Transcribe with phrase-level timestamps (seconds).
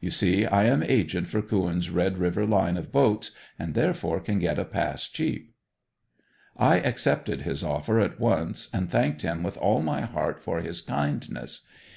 [0.00, 3.30] You see I am agent for Couens' Red River line of boats
[3.60, 5.52] and, therefore, can get a pass cheap."
[6.56, 10.80] I accepted his offer at once and thanked him with all my heart for his
[10.80, 11.64] kindness.